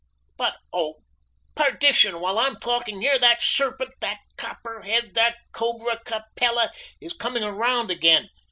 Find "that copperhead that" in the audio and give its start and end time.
3.99-5.37